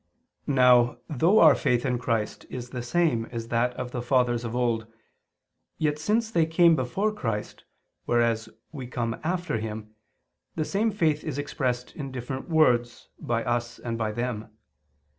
Now, 0.47 0.97
though 1.07 1.37
our 1.41 1.53
faith 1.53 1.85
in 1.85 1.99
Christ 1.99 2.47
is 2.49 2.71
the 2.71 2.81
same 2.81 3.25
as 3.25 3.49
that 3.49 3.75
of 3.75 3.91
the 3.91 4.01
fathers 4.01 4.43
of 4.43 4.55
old; 4.55 4.87
yet, 5.77 5.99
since 5.99 6.31
they 6.31 6.47
came 6.47 6.75
before 6.75 7.13
Christ, 7.13 7.65
whereas 8.07 8.49
we 8.71 8.87
come 8.87 9.19
after 9.23 9.59
Him, 9.59 9.91
the 10.55 10.65
same 10.65 10.89
faith 10.89 11.23
is 11.23 11.37
expressed 11.37 11.95
in 11.95 12.11
different 12.11 12.49
words, 12.49 13.09
by 13.19 13.43
us 13.43 13.77
and 13.77 13.95
by 13.95 14.11
them. 14.11 14.49